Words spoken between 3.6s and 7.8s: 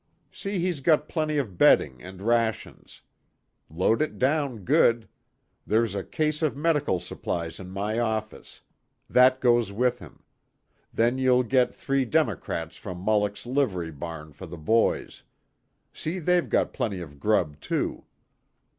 Load it down good. There's a case of medical supplies in